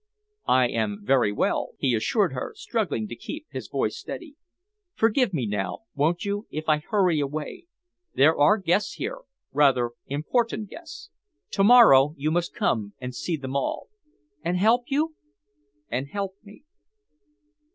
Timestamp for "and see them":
12.99-13.55